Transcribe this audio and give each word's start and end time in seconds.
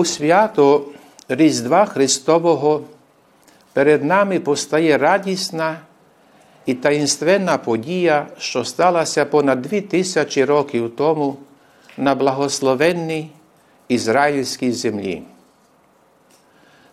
У 0.00 0.04
свято 0.04 0.86
Різдва 1.28 1.86
Христового 1.86 2.82
перед 3.72 4.04
нами 4.04 4.40
постає 4.40 4.98
радісна 4.98 5.80
і 6.66 6.74
таїнственна 6.74 7.58
подія, 7.58 8.26
що 8.38 8.64
сталася 8.64 9.24
понад 9.24 9.62
дві 9.62 9.80
тисячі 9.80 10.44
років 10.44 10.92
тому 10.96 11.36
на 11.96 12.14
благословенній 12.14 13.30
ізраїльській 13.88 14.72
землі. 14.72 15.22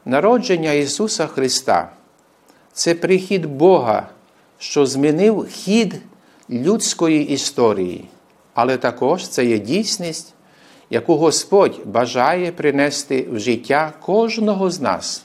Народження 0.06 0.72
Ісуса 0.72 1.28
Христа 1.28 1.90
це 2.74 2.96
прихід 2.96 3.46
Бога, 3.46 4.08
що 4.60 4.86
змінив 4.86 5.48
хід 5.52 6.02
людської 6.50 7.30
історії, 7.30 8.06
але 8.54 8.78
також 8.78 9.28
це 9.28 9.46
є 9.46 9.60
дійсність, 9.60 10.34
яку 10.90 11.16
Господь 11.16 11.80
бажає 11.86 12.52
принести 12.52 13.28
в 13.32 13.40
життя 13.40 13.94
кожного 14.02 14.72
з 14.72 14.82
нас. 14.82 15.24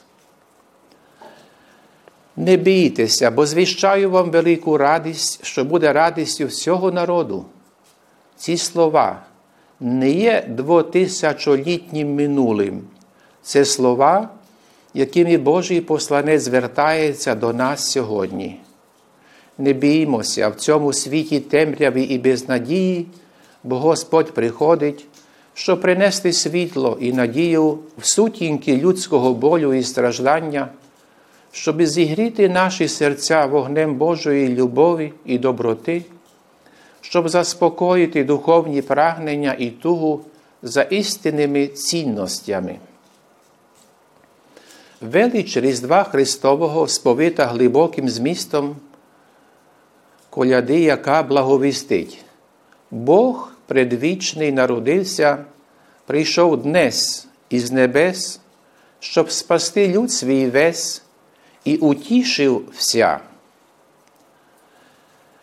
Не 2.37 2.57
бійтеся, 2.57 3.31
бо 3.31 3.47
звіщаю 3.47 4.11
вам 4.11 4.31
велику 4.31 4.79
радість, 4.79 5.45
що 5.45 5.65
буде 5.65 5.93
радістю 5.93 6.47
всього 6.47 6.93
народу. 6.93 7.45
Ці 8.37 8.57
слова 8.57 9.23
не 9.81 10.11
є 10.11 10.45
двотисячолітнім 10.49 12.15
минулим. 12.15 12.83
Це 13.43 13.65
слова, 13.65 14.29
якими 14.95 15.37
Божий 15.39 15.81
посланець 15.81 16.43
звертається 16.43 17.35
до 17.35 17.53
нас 17.53 17.91
сьогодні. 17.91 18.61
Не 19.59 19.73
біймося 19.73 20.49
в 20.49 20.55
цьому 20.55 20.93
світі 20.93 21.41
темряві 21.41 22.03
і 22.03 22.19
безнадії, 22.19 23.07
бо 23.65 23.79
Господь 23.79 24.35
приходить, 24.35 25.07
щоб 25.55 25.81
принести 25.81 26.33
світло 26.33 26.99
і 27.01 27.13
надію 27.13 27.79
в 27.99 28.07
сутінки 28.07 28.77
людського 28.77 29.35
болю 29.35 29.75
і 29.75 29.83
страждання, 29.83 30.69
щоб 31.53 31.83
зігріти 31.83 32.49
наші 32.49 32.89
серця 32.89 33.47
вогнем 33.47 33.95
Божої 33.95 34.49
любові 34.49 35.13
і 35.25 35.39
доброти, 35.39 36.05
щоб 37.01 37.29
заспокоїти 37.29 38.25
духовні 38.25 38.83
прагнення 38.83 39.57
і 39.59 39.71
тугу 39.71 40.21
за 40.63 40.83
істинними 40.83 41.67
цінностями. 41.67 42.77
Велич 45.01 45.57
Різдва 45.57 46.05
Христового 46.05 46.89
сповита 46.89 47.47
глибоким 47.47 48.09
змістом 48.09 48.77
коляди, 50.31 50.81
яка 50.81 51.23
благовістить. 51.23 52.25
Бог 52.91 53.52
предвічний 53.73 54.53
народився, 54.53 55.45
прийшов 56.07 56.63
днес 56.63 57.27
із 57.51 57.73
небес, 57.73 58.41
щоб 59.01 59.31
спасти 59.31 59.89
люд 59.89 60.13
свій 60.13 60.47
весь 60.47 61.03
і 61.65 61.77
утішив 61.77 62.69
вся. 62.77 63.21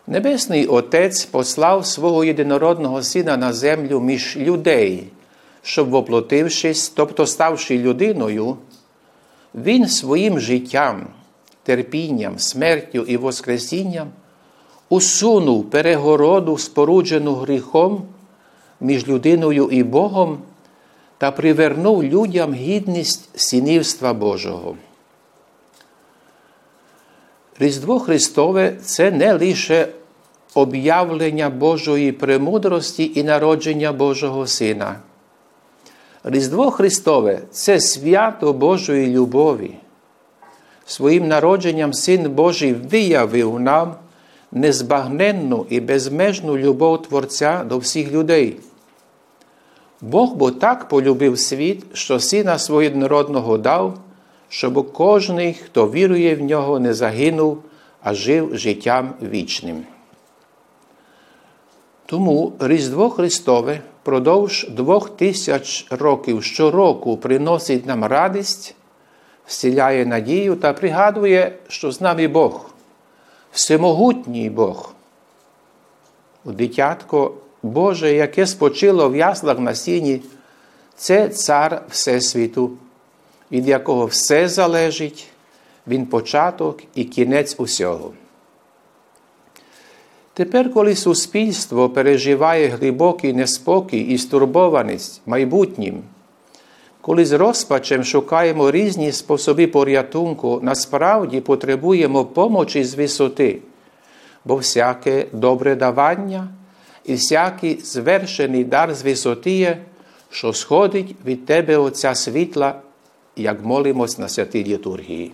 Небесний 0.06 0.66
Отець 0.66 1.24
послав 1.24 1.86
свого 1.86 2.24
єдинородного 2.24 3.02
Сина 3.02 3.36
на 3.36 3.52
землю 3.52 4.00
між 4.00 4.36
людей, 4.36 5.06
щоб, 5.62 5.88
воплотившись, 5.88 6.88
тобто 6.88 7.26
ставши 7.26 7.78
людиною, 7.78 8.56
Він 9.54 9.88
своїм 9.88 10.40
життям, 10.40 11.06
терпінням, 11.62 12.38
смертю 12.38 13.04
і 13.08 13.16
Воскресінням 13.16 14.10
усунув 14.88 15.70
перегороду, 15.70 16.58
споруджену 16.58 17.34
гріхом 17.34 18.02
між 18.80 19.08
людиною 19.08 19.68
і 19.70 19.82
Богом 19.82 20.38
та 21.18 21.30
привернув 21.30 22.04
людям 22.04 22.54
гідність 22.54 23.40
синівства 23.40 24.12
Божого. 24.14 24.76
Різдво 27.58 28.00
Христове 28.00 28.76
це 28.82 29.10
не 29.10 29.32
лише 29.32 29.88
об'явлення 30.54 31.50
Божої 31.50 32.12
премудрості 32.12 33.12
і 33.14 33.22
народження 33.22 33.92
Божого 33.92 34.46
Сина. 34.46 34.96
Різдво 36.24 36.70
Христове 36.70 37.40
це 37.50 37.80
свято 37.80 38.52
Божої 38.52 39.06
любові. 39.06 39.74
Своїм 40.86 41.28
народженням 41.28 41.92
Син 41.92 42.30
Божий 42.30 42.72
виявив 42.72 43.60
нам 43.60 43.94
незбагненну 44.52 45.66
і 45.70 45.80
безмежну 45.80 46.58
любов 46.58 47.02
Творця 47.02 47.64
до 47.64 47.78
всіх 47.78 48.12
людей. 48.12 48.56
Бог 50.00 50.34
бо 50.34 50.50
так 50.50 50.88
полюбив 50.88 51.38
світ, 51.38 51.84
що 51.92 52.20
Сина 52.20 52.58
свого 52.58 52.82
єдинородного 52.82 53.58
дав, 53.58 53.98
щоб 54.48 54.92
кожний, 54.92 55.54
хто 55.54 55.90
вірує 55.90 56.36
в 56.36 56.40
нього, 56.40 56.78
не 56.78 56.94
загинув, 56.94 57.62
а 58.02 58.14
жив 58.14 58.58
життям 58.58 59.14
вічним. 59.22 59.84
Тому 62.06 62.52
Різдво 62.60 63.10
Христове 63.10 63.80
продовж 64.02 64.68
двох 64.68 65.10
тисяч 65.10 65.86
років 65.90 66.44
щороку 66.44 67.16
приносить 67.16 67.86
нам 67.86 68.04
радість, 68.04 68.74
вселяє 69.46 70.06
надію 70.06 70.56
та 70.56 70.72
пригадує, 70.72 71.58
що 71.68 71.92
з 71.92 72.00
нами 72.00 72.28
Бог, 72.28 72.70
всемогутній 73.52 74.50
Бог. 74.50 74.94
У 76.44 76.52
дитятко 76.52 77.34
Боже, 77.62 78.12
яке 78.12 78.46
спочило 78.46 79.08
в 79.10 79.16
яслах 79.16 79.58
на 79.58 79.74
сіні, 79.74 80.22
це 80.96 81.28
цар 81.28 81.82
Всесвіту, 81.90 82.70
від 83.52 83.68
якого 83.68 84.06
все 84.06 84.48
залежить, 84.48 85.26
він 85.86 86.06
початок 86.06 86.82
і 86.94 87.04
кінець 87.04 87.54
усього. 87.58 88.12
Тепер, 90.34 90.72
коли 90.72 90.96
суспільство 90.96 91.90
переживає 91.90 92.68
глибокий 92.68 93.32
неспокій 93.32 94.00
і 94.00 94.18
стурбованість 94.18 95.22
майбутнім, 95.26 96.02
коли 97.00 97.24
з 97.24 97.32
розпачем 97.32 98.04
шукаємо 98.04 98.70
різні 98.70 99.12
способи 99.12 99.66
порятунку, 99.66 100.60
насправді 100.62 101.40
потребуємо 101.40 102.24
помочі 102.24 102.84
з 102.84 102.94
висоти, 102.94 103.58
бо 104.44 104.56
всяке 104.56 105.26
добре 105.32 105.74
давання 105.74 106.48
і 107.04 107.14
всякий 107.14 107.80
звершений 107.80 108.64
дар 108.64 108.94
з 108.94 109.02
висоти 109.02 109.50
є, 109.50 109.78
що 110.30 110.52
сходить 110.52 111.16
від 111.24 111.46
Тебе 111.46 111.76
Отця 111.76 112.14
світла, 112.14 112.80
як 113.36 113.64
молимось 113.64 114.18
на 114.18 114.28
святій 114.28 114.64
літургії. 114.64 115.32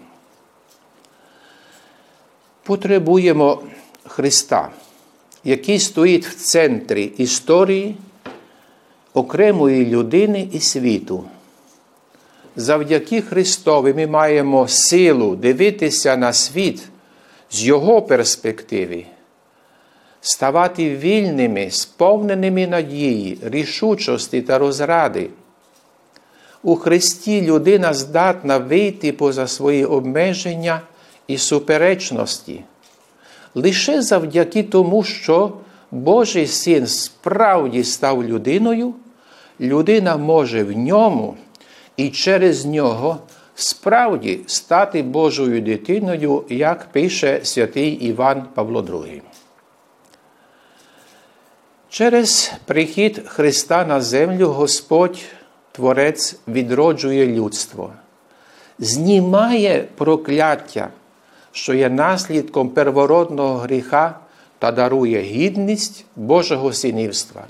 Потребуємо 2.63 3.63
Христа 4.07 4.71
який 5.47 5.79
стоїть 5.79 6.27
в 6.27 6.35
центрі 6.35 7.05
історії 7.05 7.97
окремої 9.15 9.87
людини 9.87 10.49
і 10.53 10.61
світу. 10.61 11.25
Завдяки 12.57 13.23
Христові 13.23 13.95
ми 13.95 14.07
маємо 14.07 14.69
силу 14.69 15.37
дивитися 15.37 16.17
на 16.17 16.33
світ 16.33 16.83
з 17.51 17.65
Його 17.65 18.03
перспективи, 18.03 19.05
ставати 20.27 20.97
вільними, 20.97 21.71
сповненими 21.71 22.67
надії, 22.67 23.39
рішучості 23.43 24.43
та 24.43 24.59
розради. 24.59 25.31
У 26.63 26.77
Христі 26.77 27.43
людина 27.43 27.95
здатна 27.95 28.59
вийти 28.59 29.13
поза 29.13 29.47
свої 29.47 29.85
обмеження 29.85 30.81
і 31.27 31.39
суперечності 31.39 32.65
лише 33.55 34.03
завдяки 34.03 34.63
тому, 34.63 35.03
що 35.03 35.53
Божий 35.91 36.47
син 36.47 36.87
справді 36.87 37.85
став 37.85 38.25
людиною, 38.25 38.95
людина 39.61 40.17
може 40.17 40.65
в 40.65 40.79
ньому 40.79 41.37
і 41.97 42.09
через 42.09 42.67
нього 42.67 43.19
справді 43.55 44.41
стати 44.47 45.03
Божою 45.03 45.61
дитиною, 45.61 46.45
як 46.49 46.93
пише 46.93 47.41
святий 47.43 47.91
Іван 47.91 48.45
Павло 48.55 48.83
II. 48.83 49.21
Через 51.97 52.53
прихід 52.65 53.23
Христа 53.27 53.85
на 53.85 54.01
землю 54.01 54.49
Господь 54.49 55.19
Творець 55.73 56.37
відроджує 56.49 57.27
людство, 57.27 57.93
знімає 58.79 59.89
прокляття 59.97 60.89
що 61.53 61.75
є 61.75 61.91
наслідком 61.91 62.69
первородного 62.69 63.57
гріха 63.57 64.19
та 64.59 64.73
дарує 64.73 65.23
гідність 65.23 66.05
Божого 66.17 66.73
синівства. 66.73 67.45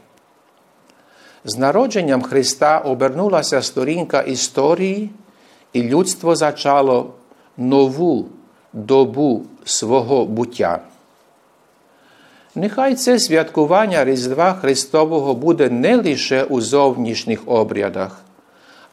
З 1.44 1.58
народженням 1.58 2.22
Христа 2.22 2.78
обернулася 2.78 3.62
сторінка 3.62 4.20
історії, 4.20 5.10
і 5.72 5.82
людство 5.82 6.36
зачало 6.36 7.14
нову 7.56 8.26
добу 8.72 9.42
свого 9.64 10.26
буття. 10.26 10.80
Нехай 12.58 12.94
це 12.94 13.18
святкування 13.18 14.04
Різдва 14.04 14.52
Христового 14.52 15.34
буде 15.34 15.70
не 15.70 15.96
лише 15.96 16.44
у 16.44 16.60
зовнішніх 16.60 17.42
обрядах, 17.46 18.24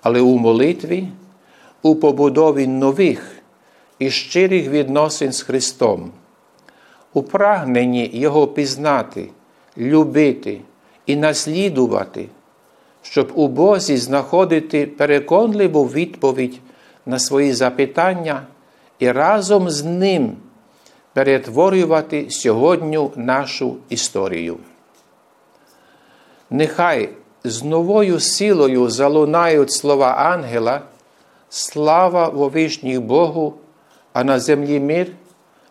але 0.01 0.21
у 0.21 0.37
молитві, 0.37 1.07
у 1.81 1.95
побудові 1.95 2.67
нових 2.67 3.31
і 3.99 4.09
щирих 4.09 4.69
відносин 4.69 5.31
з 5.31 5.41
Христом, 5.41 6.11
у 7.13 7.23
прагненні 7.23 8.09
Його 8.13 8.47
пізнати, 8.47 9.29
любити 9.77 10.61
і 11.05 11.15
наслідувати, 11.15 12.29
щоб 13.01 13.31
у 13.35 13.47
Бозі 13.47 13.97
знаходити 13.97 14.85
переконливу 14.85 15.85
відповідь 15.85 16.59
на 17.05 17.19
свої 17.19 17.53
запитання 17.53 18.41
і 18.99 19.11
разом 19.11 19.69
з 19.69 19.83
Ним 19.83 20.37
перетворювати 21.13 22.25
сьогоднішню 22.29 23.11
нашу 23.15 23.77
історію. 23.89 24.57
Нехай 26.49 27.09
з 27.43 27.63
новою 27.63 28.19
силою 28.19 28.89
залунають 28.89 29.71
слова 29.71 30.11
ангела, 30.11 30.81
слава 31.49 32.29
вовишніх 32.29 33.01
Богу, 33.01 33.53
а 34.13 34.23
на 34.23 34.39
землі 34.39 34.79
мир 34.79 35.07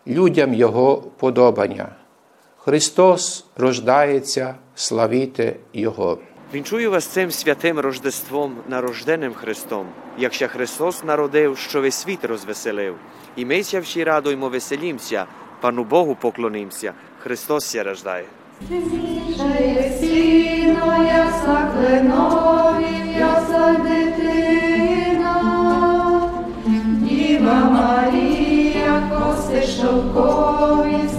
людям 0.07 0.53
Його 0.53 1.03
подобання. 1.17 1.89
Христос 2.57 3.45
рождається, 3.57 4.55
славіте 4.75 5.55
Його. 5.73 6.17
Вінчую 6.53 6.91
вас 6.91 7.05
цим 7.05 7.31
святим 7.31 7.79
Рождеством, 7.79 8.57
нарожденим 8.67 9.33
Христом, 9.33 9.87
якщо 10.17 10.47
Христос 10.47 11.03
народив, 11.03 11.57
що 11.57 11.81
весь 11.81 11.95
світ 11.95 12.25
розвеселив. 12.25 12.95
І 13.35 13.45
ми 13.45 13.63
ся 13.63 13.79
всі 13.79 14.03
радуймо, 14.03 14.49
веселімся, 14.49 15.25
Пану 15.61 15.83
Богу 15.83 16.15
поклонимся, 16.15 16.93
Христос 17.19 17.65
ся 17.65 17.83
рождає. 17.83 18.25
Діва 27.01 27.69
Марія, 27.69 29.09
коси 29.11 29.61
шовкові, 29.61 31.09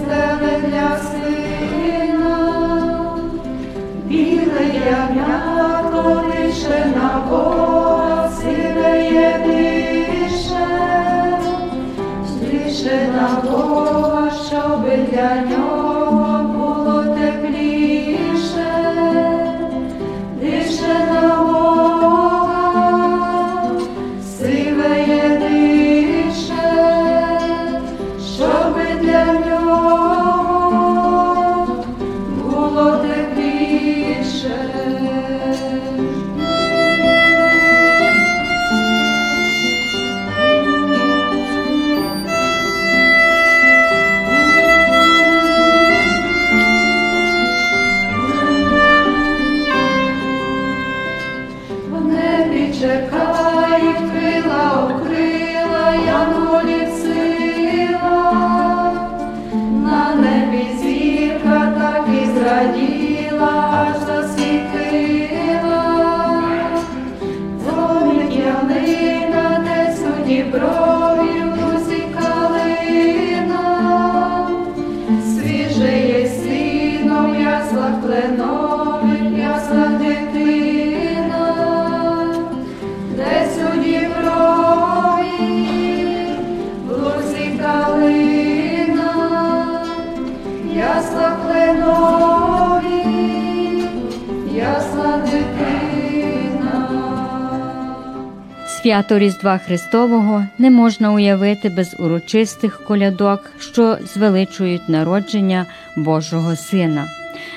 Свято 98.85 99.19
Різдва 99.19 99.57
Христового 99.57 100.45
не 100.57 100.71
можна 100.71 101.13
уявити 101.13 101.69
без 101.69 101.95
урочистих 101.99 102.83
колядок, 102.83 103.51
що 103.59 103.97
звеличують 104.13 104.89
народження 104.89 105.65
Божого 105.97 106.55
Сина. 106.55 107.05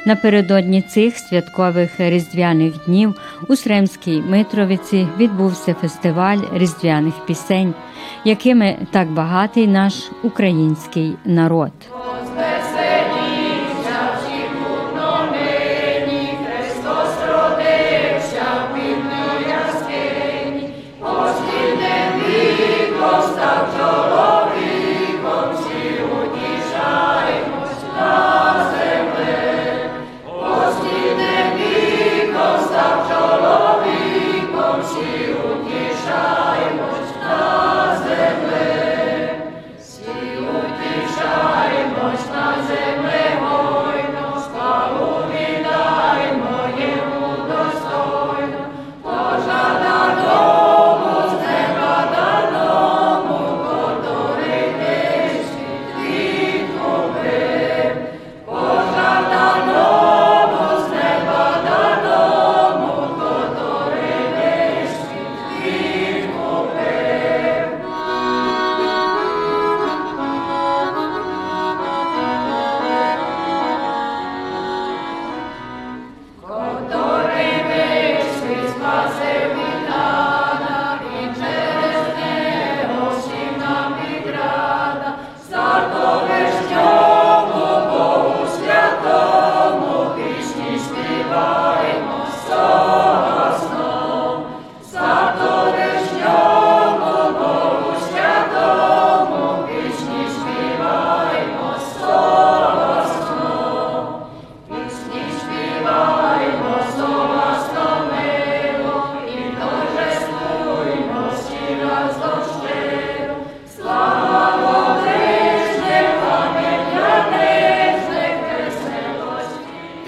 Напередодні 0.06 0.82
цих 0.82 1.18
святкових 1.18 1.90
різдвяних 1.98 2.74
днів 2.86 3.14
у 3.48 3.56
Сремській 3.56 4.20
Митровиці 4.20 5.06
відбувся 5.18 5.74
фестиваль 5.74 6.40
різдвяних 6.52 7.14
пісень, 7.26 7.74
якими 8.24 8.76
так 8.90 9.10
багатий 9.10 9.66
наш 9.66 9.94
український 10.22 11.16
народ. 11.24 11.72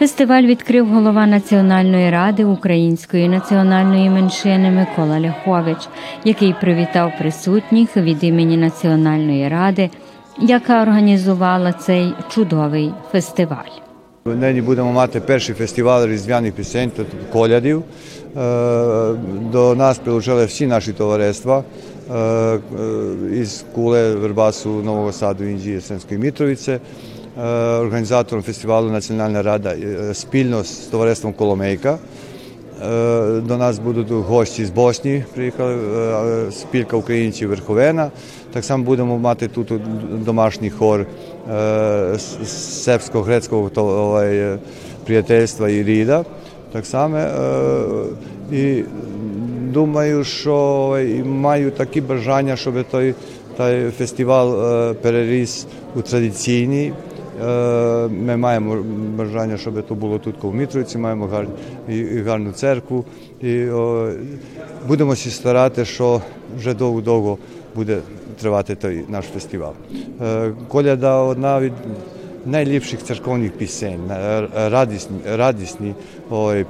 Фестиваль 0.00 0.42
відкрив 0.42 0.86
голова 0.86 1.26
Національної 1.26 2.10
ради 2.10 2.44
української 2.44 3.28
національної 3.28 4.10
меншини 4.10 4.70
Микола 4.70 5.20
Ляхович, 5.20 5.88
який 6.24 6.54
привітав 6.60 7.12
присутніх 7.18 7.96
від 7.96 8.24
імені 8.24 8.56
Національної 8.56 9.48
ради, 9.48 9.90
яка 10.38 10.82
організувала 10.82 11.72
цей 11.72 12.12
чудовий 12.30 12.92
фестиваль. 13.12 13.70
Нині 14.24 14.62
будемо 14.62 14.92
мати 14.92 15.20
перший 15.20 15.54
фестиваль 15.54 16.06
різдвяних 16.06 16.52
пісень, 16.52 16.90
тобто 16.96 17.16
колядів. 17.32 17.82
Е, 17.82 19.12
До 19.52 19.74
нас 19.74 19.98
прилучили 19.98 20.44
всі 20.44 20.66
наші 20.66 20.92
товариства 20.92 21.64
е, 22.10 22.14
е, 22.14 22.58
із 23.32 23.64
Куле, 23.74 24.14
Вербасу, 24.14 24.68
Нового 24.70 25.12
Саду, 25.12 25.44
Інджії, 25.44 25.80
Сенської 25.80 26.20
Мітровиці. 26.20 26.78
Е, 27.38 27.42
Організатором 27.78 28.44
фестивалу 28.44 28.90
Національна 28.90 29.42
рада 29.42 29.74
е, 29.74 30.14
спільно 30.14 30.64
з 30.64 30.70
товариством 30.70 31.32
Коломейка. 31.32 31.98
Е, 32.82 33.40
До 33.40 33.56
нас 33.56 33.78
будуть 33.78 34.10
гості 34.10 34.64
з 34.64 34.70
Босні, 34.70 35.24
приїхали 35.34 35.78
спілка 36.52 36.96
українців 36.96 37.48
Верховена. 37.48 38.10
Так 38.52 38.64
само 38.64 38.84
будемо 38.84 39.18
мати 39.18 39.48
тут 39.48 39.72
домашній 40.24 40.70
хор 40.70 41.06
сербсько-грецького 42.44 44.20
е, 44.22 44.58
приятельства 45.06 45.68
і 45.68 45.82
ріда. 45.82 46.24
Так 46.72 46.86
само 46.86 47.18
і 48.52 48.82
думаю, 49.72 50.24
що 50.24 50.98
маю 51.24 51.70
такі 51.70 52.00
бажання, 52.00 52.56
щоб 52.56 52.84
той, 52.90 53.14
той 53.56 53.90
фестиваль 53.90 54.92
переріс 54.92 55.66
у 55.96 56.02
традиційний. 56.02 56.92
Е, 57.40 58.08
Ми 58.08 58.36
маємо 58.36 58.76
бажання, 59.16 59.56
щоб 59.56 59.88
це 59.88 59.94
було 59.94 60.18
тут 60.18 60.36
коло 60.36 60.52
Мітровиці, 60.52 60.98
маємо 60.98 61.46
гарну, 62.26 62.52
церкву. 62.52 63.04
І 63.42 63.66
будемо 64.88 65.16
старати, 65.30 65.84
що 65.84 66.22
вже 66.58 66.74
довго-довго 66.74 67.38
буде 67.74 67.98
тривати 68.40 68.74
той 68.74 69.04
наш 69.08 69.24
фестиваль. 69.24 69.72
Е, 70.22 70.52
Коляда 70.68 71.16
одна 71.16 71.60
від 71.60 71.72
найліпших 72.46 73.02
церковних 73.02 73.52
пісень, 73.52 74.10
е, 74.10 74.48
радісні, 74.54 75.16
радісні 75.36 75.94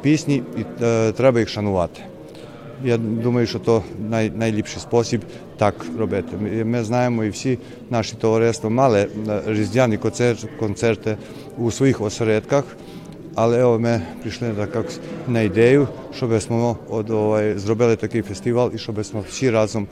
пісні, 0.03 0.43
і 0.57 0.65
треба 1.13 1.41
їх 1.41 1.49
шанувати. 1.49 2.01
Я 2.85 2.97
думаю, 2.97 3.47
що 3.47 3.59
то 3.59 3.83
най, 4.09 4.31
найліпший 4.31 4.81
спосіб 4.81 5.21
так 5.57 5.87
робити. 5.99 6.29
Ми, 6.41 6.65
ми 6.65 6.85
знаємо, 6.85 7.25
і 7.25 7.29
всі 7.29 7.59
наші 7.91 8.15
товариства 8.17 8.71
мали 8.71 9.01
е, 9.01 9.43
різдвяні 9.47 9.97
концерт, 9.97 10.47
концерти 10.59 11.17
у 11.59 11.71
своїх 11.71 12.01
осередках, 12.01 12.65
але 13.35 13.79
ми 13.79 14.03
прийшли 14.21 14.51
так, 14.73 14.85
на 15.29 15.41
ідею, 15.41 15.89
щоб 16.17 16.31
ми 16.31 17.59
зробили 17.59 17.97
такий 17.97 18.23
фестиваль 18.23 18.71
і 18.75 18.79
щоб 18.79 18.97
ми 18.97 19.21
всі 19.29 19.51
разом 19.51 19.87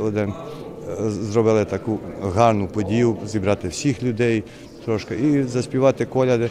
один, 0.00 0.28
е, 0.28 1.10
зробили 1.10 1.64
таку 1.64 1.98
гарну 2.34 2.68
подію, 2.68 3.16
зібрати 3.26 3.68
всіх 3.68 4.02
людей 4.02 4.44
трошки 4.84 5.14
і 5.14 5.42
заспівати 5.42 6.06
коляди. 6.06 6.50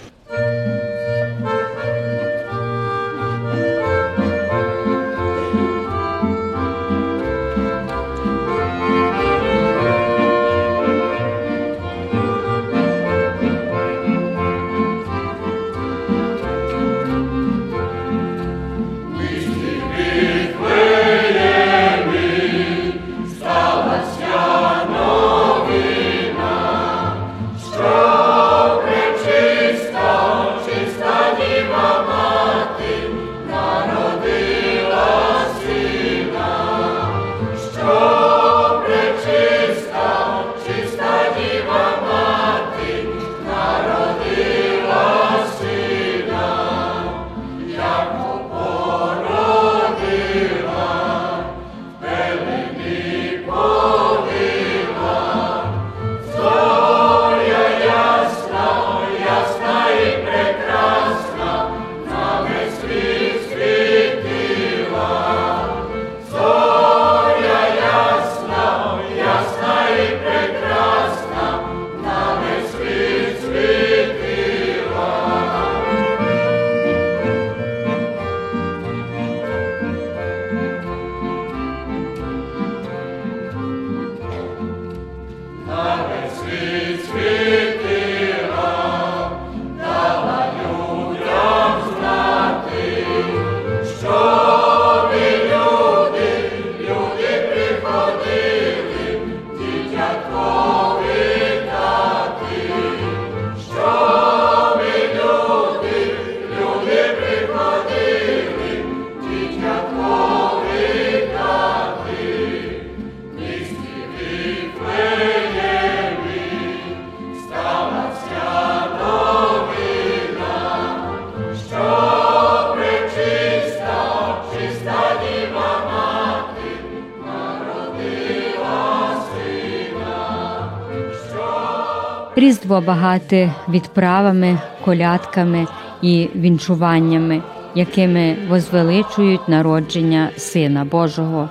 Різдво 132.40 132.82
багате 132.82 133.54
відправами, 133.70 134.60
колядками 134.86 135.68
і 136.02 136.30
вінчуваннями, 136.36 137.44
якими 137.76 138.38
возвеличують 138.50 139.50
народження 139.50 140.30
Сина 140.38 140.86
Божого. 140.86 141.50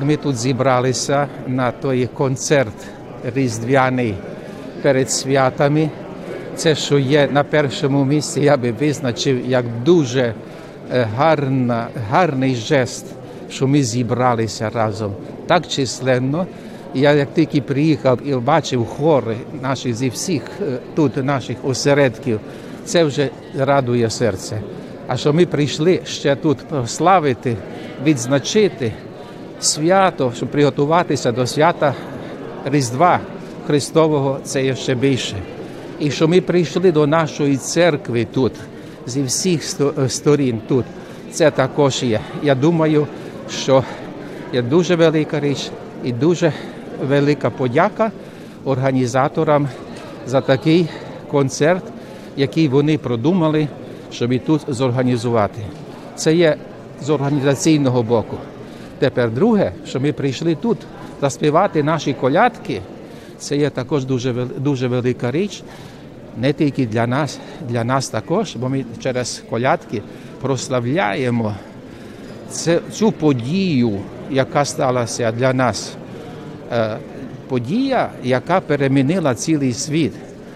Ми 0.00 0.16
тут 0.16 0.36
зібралися 0.36 1.26
на 1.46 1.70
той 1.70 2.06
концерт 2.06 2.74
різдвяний 3.34 4.14
перед 4.82 5.10
святами. 5.10 5.90
Це, 6.56 6.74
що 6.74 6.98
є 6.98 7.28
на 7.32 7.44
першому 7.44 8.04
місці, 8.04 8.40
я 8.40 8.56
би 8.56 8.72
визначив 8.72 9.46
як 9.46 9.64
дуже 9.84 10.34
е, 10.92 11.08
гарна, 11.16 11.86
гарний 12.10 12.54
жест, 12.54 13.06
що 13.50 13.66
ми 13.66 13.82
зібралися 13.82 14.70
разом 14.70 15.12
так 15.46 15.68
численно. 15.68 16.46
Я 16.94 17.12
як 17.12 17.34
тільки 17.34 17.60
приїхав 17.60 18.18
і 18.24 18.34
бачив 18.34 18.86
хори 18.86 19.36
наші 19.62 19.94
зі 19.94 20.08
всіх 20.08 20.42
е, 20.60 20.78
тут 20.94 21.24
наших 21.24 21.56
осередків, 21.64 22.40
це 22.84 23.04
вже 23.04 23.28
радує 23.58 24.10
серце. 24.10 24.60
А 25.06 25.16
що 25.16 25.32
ми 25.32 25.46
прийшли 25.46 26.00
ще 26.04 26.36
тут 26.36 26.58
славити, 26.86 27.56
відзначити 28.04 28.92
свято, 29.60 30.32
щоб 30.36 30.48
приготуватися 30.48 31.32
до 31.32 31.46
свята 31.46 31.94
Різдва 32.64 33.20
Христового, 33.66 34.38
це 34.44 34.64
є 34.64 34.76
ще 34.76 34.94
більше. 34.94 35.36
І 36.00 36.10
що 36.10 36.28
ми 36.28 36.40
прийшли 36.40 36.92
до 36.92 37.06
нашої 37.06 37.56
церкви 37.56 38.26
тут, 38.34 38.52
зі 39.06 39.22
всіх 39.22 39.62
сторін 40.08 40.60
тут, 40.68 40.84
це 41.32 41.50
також 41.50 42.02
є. 42.02 42.20
Я 42.42 42.54
думаю, 42.54 43.06
що 43.50 43.84
є 44.52 44.62
дуже 44.62 44.96
велика 44.96 45.40
річ 45.40 45.70
і 46.04 46.12
дуже 46.12 46.52
велика 47.02 47.50
подяка 47.50 48.10
організаторам 48.64 49.68
за 50.26 50.40
такий 50.40 50.88
концерт, 51.30 51.84
який 52.36 52.68
вони 52.68 52.98
продумали 52.98 53.68
щоб 54.14 54.32
і 54.32 54.38
тут 54.38 54.60
зорганізувати. 54.68 55.60
Це 56.16 56.34
є 56.34 56.56
з 57.02 57.10
організаційного 57.10 58.02
боку. 58.02 58.36
Тепер 58.98 59.30
друге, 59.30 59.72
що 59.86 60.00
ми 60.00 60.12
прийшли 60.12 60.54
тут 60.54 60.78
заспівати 61.20 61.82
наші 61.82 62.12
колядки, 62.12 62.80
це 63.38 63.56
є 63.56 63.70
також 63.70 64.04
дуже, 64.04 64.32
дуже 64.58 64.88
велика 64.88 65.30
річ, 65.30 65.62
не 66.38 66.52
тільки 66.52 66.86
для 66.86 67.06
нас, 67.06 67.38
для 67.68 67.84
нас 67.84 68.08
також, 68.08 68.56
бо 68.56 68.68
ми 68.68 68.84
через 69.02 69.42
колядки 69.50 70.02
прославляємо 70.40 71.54
цю 72.92 73.12
подію, 73.12 73.98
яка 74.30 74.64
сталася 74.64 75.32
для 75.32 75.52
нас. 75.52 75.96
Е, 76.72 76.96
подія, 77.48 78.10
яка 78.22 78.60
перемінила 78.60 79.34
цілий 79.34 79.72
світ. 79.72 80.12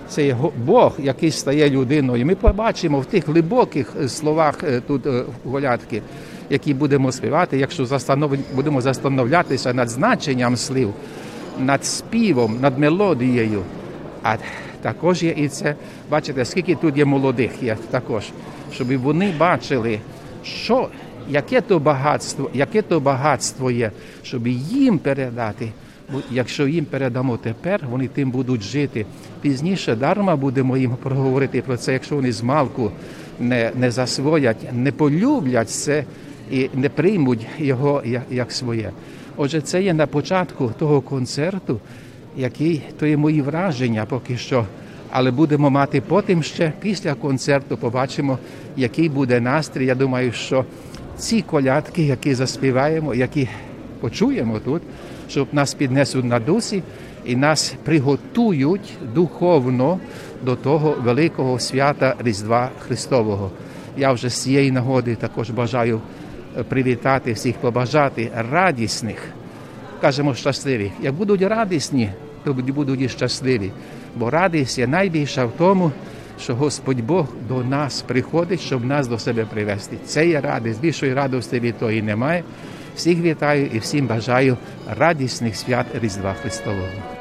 Це 0.09 0.37
Бог, 0.65 0.95
який 0.99 1.31
стає 1.31 1.71
людиною. 1.71 2.27
Ми 2.27 2.35
побачимо 2.35 3.01
в 3.01 3.05
тих 3.05 3.29
глибоких 3.29 3.93
е, 4.01 4.09
словах 4.09 4.65
е, 4.65 4.81
тут 4.81 5.07
колядки, 5.53 6.03
які 6.51 6.75
будемо 6.75 7.13
співати, 7.13 7.59
якщо 7.59 7.87
застанов... 7.87 8.33
будемо 8.55 8.81
застановлятися 8.81 9.75
над 9.75 9.89
значенням 9.89 10.57
слів, 10.57 10.95
над 11.59 11.85
співом, 11.85 12.59
над 12.61 12.79
мелодією. 12.79 13.63
А 14.23 14.37
також 14.83 15.23
є 15.23 15.35
і 15.37 15.49
це, 15.49 15.75
бачите, 16.11 16.45
скільки 16.45 16.75
тут 16.75 16.97
є 16.97 17.05
молодих, 17.05 17.51
є 17.63 17.77
також, 17.91 18.25
щоб 18.73 18.97
вони 18.97 19.35
бачили, 19.39 20.01
що, 20.45 20.89
яке 21.29 21.61
то 21.61 21.79
багатство, 21.79 22.51
яке 22.55 22.83
то 22.83 23.01
багатство 23.01 23.71
є, 23.71 23.91
щоб 24.23 24.47
їм 24.47 24.99
передати. 24.99 25.73
Якщо 26.31 26.69
їм 26.69 26.85
передамо 26.85 27.37
тепер, 27.37 27.81
вони 27.91 28.09
тим 28.09 28.31
будуть 28.31 28.63
жити. 28.63 29.07
Пізніше 29.41 29.97
дарма 29.97 30.37
будемо 30.37 30.77
їм 30.77 30.97
проговорити 31.03 31.63
про 31.63 31.77
це, 31.77 31.93
якщо 31.93 32.15
вони 32.15 32.33
з 32.33 32.43
малку 32.43 32.91
не, 33.41 33.71
не 33.75 33.91
засвоять, 33.91 34.73
не 34.73 34.93
полюблять 34.93 35.71
це 35.71 36.05
і 36.51 36.71
не 36.75 36.89
приймуть 36.89 37.47
його 37.59 38.03
як, 38.05 38.23
як 38.31 38.53
своє. 38.53 38.91
Отже, 39.37 39.61
це 39.61 39.83
є 39.83 39.95
на 39.95 40.07
початку 40.07 40.73
того 40.79 41.01
концерту, 41.01 41.81
який 42.37 42.83
то 42.99 43.07
є 43.07 43.17
мої 43.17 43.43
враження 43.43 44.05
поки 44.05 44.37
що. 44.37 44.67
Але 45.11 45.31
будемо 45.31 45.71
мати 45.71 46.01
потім 46.01 46.43
ще 46.43 46.73
після 46.81 47.15
концерту, 47.15 47.77
побачимо, 47.77 48.39
який 48.77 49.09
буде 49.09 49.41
настрій. 49.41 49.87
Я 49.87 49.95
думаю, 49.95 50.33
що 50.33 50.65
ці 51.17 51.43
колядки, 51.43 52.03
які 52.03 52.35
заспіваємо, 52.35 53.15
які 53.15 53.49
почуємо 54.01 54.59
тут, 54.59 54.83
щоб 55.29 55.49
нас 55.53 55.75
піднесуть 55.75 56.25
на 56.25 56.41
дусі 56.41 56.83
і 57.25 57.37
нас 57.37 57.75
приготують 57.85 58.93
духовно 59.15 60.01
до 60.43 60.57
того 60.57 60.97
великого 61.03 61.59
свята 61.59 62.15
Різдва 62.19 62.71
Христового. 62.79 63.51
Я 63.97 64.13
вже 64.13 64.29
з 64.29 64.43
цієї 64.43 64.71
нагоди 64.71 65.15
також 65.15 65.51
бажаю 65.51 66.01
е, 66.59 66.63
привітати 66.63 67.33
всіх, 67.33 67.57
побажати 67.57 68.31
радісних 68.51 69.33
кажемо 70.01 70.35
щасливі. 70.35 70.93
Як 71.01 71.15
будуть 71.15 71.43
радісні, 71.43 72.11
то 72.45 72.53
будуть 72.53 73.01
і 73.01 73.09
щасливі. 73.09 73.71
Бо 74.17 74.31
радість 74.31 74.79
є 74.79 74.87
найбільша 74.87 75.45
в 75.45 75.53
тому, 75.59 75.93
що 76.41 76.55
Господь 76.55 77.01
Бог 77.01 77.27
до 77.49 77.65
нас 77.65 78.03
приходить, 78.03 78.61
щоб 78.61 78.85
нас 78.85 79.09
до 79.09 79.19
себе 79.19 79.45
привести. 79.45 79.97
Це 80.07 80.29
є 80.29 80.41
радість. 80.41 80.81
Більшої 80.81 81.15
радості 81.15 81.61
від 81.61 81.79
того 81.79 81.93
і 81.93 82.03
немає. 82.03 82.43
Всіх 82.99 83.19
вітаю 83.19 83.67
і 83.67 83.79
всім 83.79 84.07
бажаю 84.07 84.57
радісних 84.99 85.57
свят 85.57 85.87
Різдва 86.03 86.35
Христового. 86.35 87.18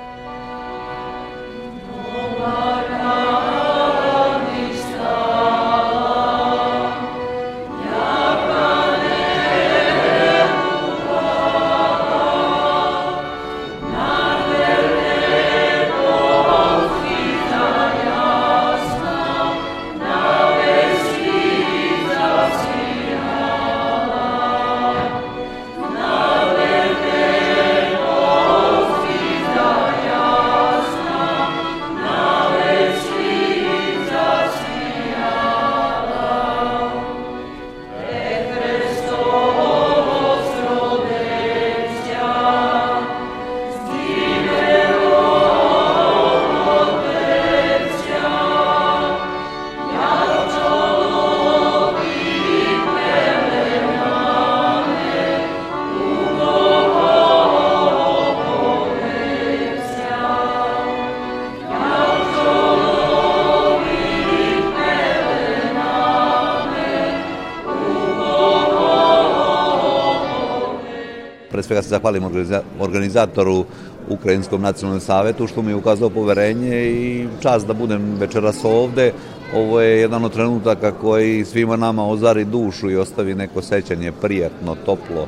Svega 71.77 71.81
se 71.81 71.89
zahvalim 71.89 72.23
organiza- 72.23 72.61
organizatoru 72.79 73.65
Ukrajinskom 74.09 74.61
nacionalnom 74.61 75.01
savetu 75.01 75.47
što 75.47 75.61
mi 75.61 75.71
je 75.71 75.75
ukazao 75.75 76.09
poverenje 76.09 76.75
i 76.87 77.27
čast 77.41 77.67
da 77.67 77.73
budem 77.73 78.17
večeras 78.19 78.63
ovde. 78.63 79.13
Ovo 79.53 79.81
je 79.81 79.99
jedan 80.01 80.25
od 80.25 80.33
trenutaka 80.33 80.91
koji 80.91 81.45
svima 81.45 81.75
nama 81.75 82.07
ozari 82.07 82.45
dušu 82.45 82.91
i 82.91 82.97
ostavi 82.97 83.35
neko 83.35 83.61
sećanje 83.61 84.11
prijatno, 84.11 84.75
toplo, 84.85 85.27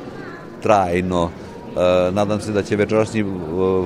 trajno. 0.62 1.30
E, 1.30 2.10
nadam 2.12 2.40
se 2.40 2.52
da 2.52 2.62
će 2.62 2.76
večerašnji 2.76 3.20
e, 3.20 3.24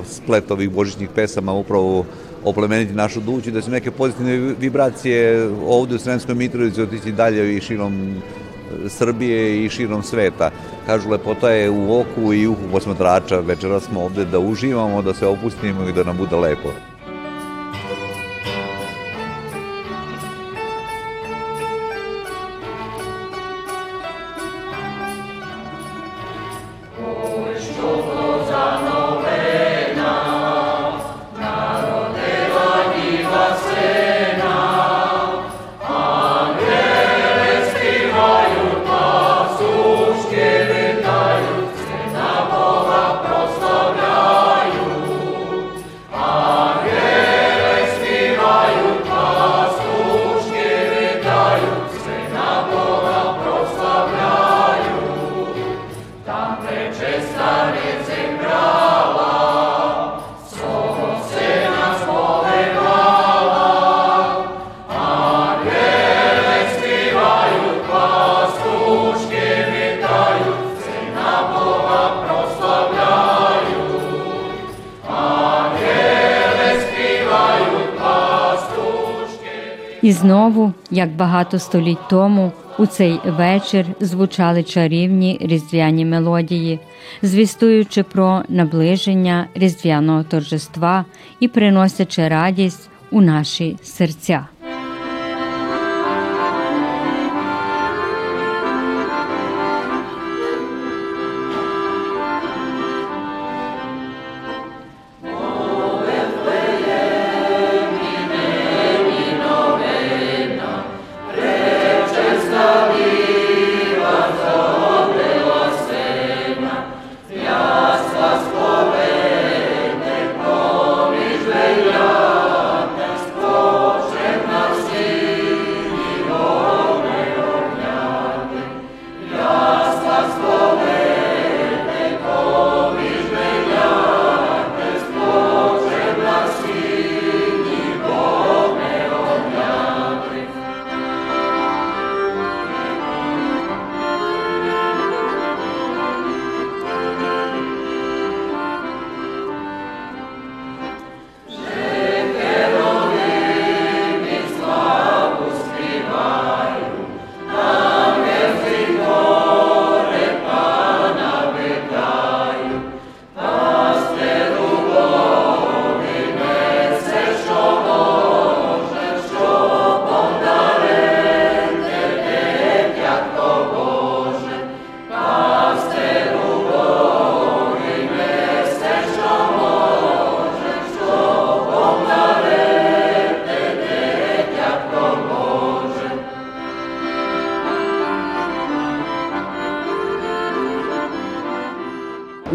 splet 0.04 0.50
ovih 0.50 0.70
božićnih 0.70 1.08
pesama 1.14 1.52
upravo 1.52 2.04
oplemeniti 2.44 2.94
našu 2.94 3.20
duću 3.20 3.50
da 3.50 3.60
će 3.60 3.70
neke 3.70 3.90
pozitivne 3.90 4.54
vibracije 4.60 5.50
ovde 5.66 5.94
u 5.94 5.98
Sremskoj 5.98 6.34
Mitrovici 6.34 6.82
otići 6.82 7.12
dalje 7.12 7.56
i 7.56 7.60
širom 7.60 8.22
Srbije 8.88 9.64
i 9.64 9.68
širom 9.68 10.02
sveta. 10.02 10.50
Kažu, 10.86 11.10
lepota 11.10 11.50
je 11.50 11.70
u 11.70 12.00
oku 12.00 12.32
i 12.32 12.46
uhu 12.46 12.68
posmatrača. 12.72 13.40
Večera 13.40 13.80
smo 13.80 14.04
ovde 14.04 14.24
da 14.24 14.38
uživamo, 14.38 15.02
da 15.02 15.14
se 15.14 15.26
opustimo 15.26 15.88
i 15.88 15.92
da 15.92 16.04
nam 16.04 16.16
bude 16.16 16.36
lepo. 16.36 16.68
Знову, 80.14 80.72
як 80.90 81.16
багато 81.16 81.58
століть 81.58 82.08
тому, 82.10 82.52
у 82.78 82.86
цей 82.86 83.20
вечір 83.26 83.86
звучали 84.00 84.62
чарівні 84.62 85.38
різдвяні 85.40 86.04
мелодії, 86.04 86.80
звістуючи 87.22 88.02
про 88.02 88.42
наближення 88.48 89.46
різдвяного 89.54 90.22
торжества 90.22 91.04
і 91.40 91.48
приносячи 91.48 92.28
радість 92.28 92.88
у 93.10 93.20
наші 93.20 93.76
серця. 93.82 94.46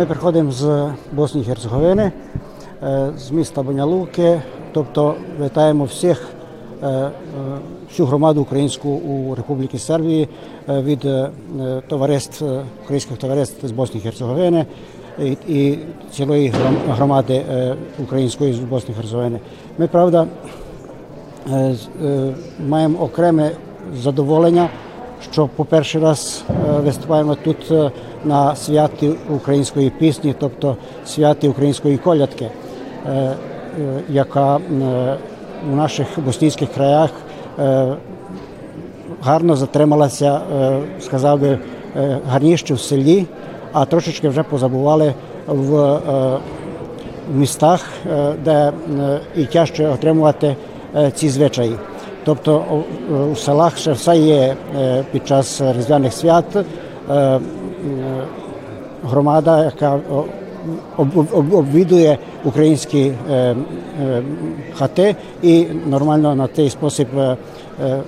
Приходимо 0.10 0.52
з 0.52 0.92
Босні 1.14 1.42
і 1.42 1.44
Герцеговини, 1.44 2.12
е, 2.84 3.12
з 3.18 3.32
міста 3.32 3.64
Банялуки, 3.64 4.42
тобто 4.74 5.16
вітаємо 5.44 5.84
всіх, 5.84 6.28
е, 6.84 6.88
е, 6.88 7.12
всю 7.90 8.08
громаду 8.08 8.42
українську 8.42 8.90
у 8.90 9.36
Республіці 9.36 9.78
Сербії 9.78 10.28
від 10.68 11.08
товариств, 11.88 12.46
українських 12.84 13.18
товариств 13.18 13.68
з 13.68 13.72
Босні 13.72 14.00
і 14.00 14.04
Герцеговини 14.04 14.66
і, 15.48 15.78
цілої 16.12 16.54
громади 16.90 17.44
української 18.00 18.54
з 18.54 18.60
Босні 18.60 18.94
і 18.94 18.98
Герцеговини. 18.98 19.40
Ми, 19.78 19.88
правда, 19.88 20.26
маємо 22.68 23.00
окреме 23.00 23.52
задоволення, 24.04 24.70
що 25.32 25.48
по 25.48 25.66
перший 25.66 26.02
раз 26.02 26.44
е, 26.50 26.54
виступаємо 26.80 27.36
тут 27.36 27.72
е, 27.72 27.92
на 28.26 28.56
святі 28.56 29.12
української 29.30 29.90
пісні, 29.90 30.36
тобто 30.40 30.78
святі 31.06 31.48
української 31.48 31.98
колядки, 31.98 32.50
е, 33.06 33.34
яка 34.10 34.60
у 35.72 35.76
наших 35.76 36.08
боснійських 36.18 36.70
краях 36.74 37.10
гарно 39.22 39.56
затрималася, 39.56 40.40
сказав 41.02 41.40
би, 41.40 41.60
гарніше 42.30 42.74
в 42.74 42.80
селі, 42.80 43.26
а 43.74 43.86
трошечки 43.86 44.30
вже 44.30 44.44
позабували 44.44 45.14
в 45.48 46.00
містах, 47.34 47.86
де 48.44 48.72
і 49.36 49.46
тяжче 49.46 49.88
отримувати 49.88 50.56
ці 51.14 51.30
звичаї. 51.30 51.76
Тобто 52.26 52.84
у 53.32 53.36
селах 53.36 53.78
ще 53.78 53.92
все 53.92 54.18
є 54.18 54.56
е, 54.78 55.04
під 55.12 55.28
час 55.28 55.62
різдвяних 55.62 56.14
свят 56.14 56.46
е, 56.56 56.64
е, 57.14 57.40
громада, 59.04 59.64
яка 59.64 60.00
обвідує 61.52 62.18
українські 62.46 63.12
е, 63.32 63.34
е, 63.34 63.56
хати 64.74 65.16
і 65.42 65.66
нормально 65.86 66.36
на 66.36 66.48
той 66.48 66.70
спосіб 66.70 67.08
е, 67.18 67.38
е, 67.84 68.02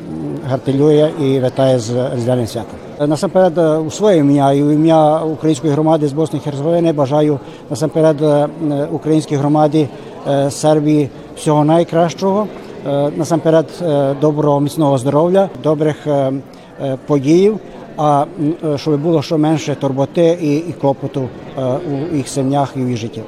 гартелює 0.47 1.09
і 1.21 1.39
вітає 1.39 1.79
з 1.79 2.15
різдвяним 2.15 2.47
святом. 2.47 3.07
Насамперед, 3.07 3.57
е, 3.57 3.77
у 3.77 3.91
своє 3.91 4.17
ім'я 4.17 4.53
і 4.53 4.63
в 4.63 4.69
ім'я 4.69 5.19
української 5.19 5.73
громади 5.73 6.07
з 6.07 6.13
Босни 6.13 6.39
і 6.39 6.41
Херцеговини 6.41 6.93
бажаю 6.93 7.39
насамперед 7.69 8.21
е, 8.21 8.47
українській 8.91 9.35
громаді 9.35 9.87
е, 10.27 10.51
Сербії 10.51 11.09
всього 11.35 11.65
найкращого. 11.65 12.47
Е, 12.87 13.11
Насамперед, 13.17 13.65
е, 13.81 14.15
доброго 14.21 14.59
міцного 14.59 14.97
здоров'я, 14.97 15.49
добрих 15.63 16.07
е, 16.07 16.31
подіїв, 17.07 17.59
а 17.97 18.25
щоб 18.75 19.01
було 19.01 19.21
що 19.21 19.37
менше 19.37 19.75
турботи 19.75 20.37
і, 20.41 20.73
клопоту 20.73 21.27
у 22.11 22.15
їх 22.15 22.27
сім'ях 22.27 22.73
і 22.75 22.83
в 22.83 22.89
їх 22.89 22.97
житті. 22.97 23.21